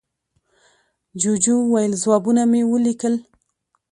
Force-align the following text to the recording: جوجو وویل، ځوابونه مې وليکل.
جوجو 1.21 1.55
وویل، 1.61 1.91
ځوابونه 2.01 2.41
مې 2.51 2.61
وليکل. 2.71 3.15